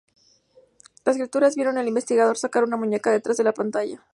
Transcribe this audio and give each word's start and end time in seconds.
Las 1.05 1.15
criaturas 1.15 1.53
vieron 1.55 1.77
al 1.77 1.87
investigador 1.87 2.35
sacar 2.35 2.63
una 2.63 2.75
muñeca 2.75 3.11
de 3.11 3.17
detrás 3.17 3.37
de 3.37 3.43
la 3.43 3.53
pantalla. 3.53 4.03